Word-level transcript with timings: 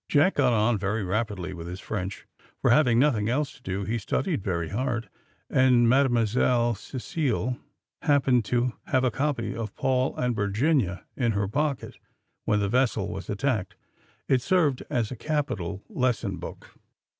Jack 0.09 0.33
got 0.33 0.51
on 0.51 0.79
very 0.79 1.03
rapidly 1.03 1.53
with 1.53 1.67
his 1.67 1.79
French, 1.79 2.25
for, 2.59 2.71
having 2.71 2.97
nothing 2.97 3.29
else 3.29 3.51
to 3.53 3.61
do, 3.61 3.83
he 3.83 3.99
studied 3.99 4.43
very 4.43 4.69
hard, 4.69 5.09
and 5.47 5.87
Mademoiselle 5.87 6.73
Cecile 6.73 7.59
happened 8.01 8.43
to 8.45 8.73
have 8.87 9.03
a 9.03 9.11
copy 9.11 9.55
of 9.55 9.75
Paul 9.75 10.15
and 10.17 10.35
Virginia 10.35 11.05
in 11.15 11.33
her 11.33 11.47
pocket 11.47 11.99
when 12.45 12.61
the 12.61 12.67
vessel 12.67 13.09
was 13.09 13.29
attacked. 13.29 13.75
It 14.27 14.41
served 14.41 14.81
as 14.89 15.11
a 15.11 15.15
capital 15.15 15.83
lesson 15.87 16.37
book. 16.37 16.71